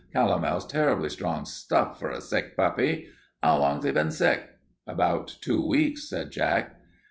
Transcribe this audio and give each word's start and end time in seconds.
Calomel's 0.15 0.65
terrible 0.65 1.07
strong 1.11 1.45
stuff 1.45 1.99
for 1.99 2.09
a 2.09 2.21
sick 2.21 2.57
puppy. 2.57 3.09
'Ow 3.43 3.59
long 3.59 3.77
'as 3.77 3.85
'e 3.85 3.91
been 3.91 4.09
sick?" 4.09 4.49
"About 4.87 5.27
two 5.41 5.63
weeks," 5.63 6.09
said 6.09 6.31
Jack. 6.31 6.71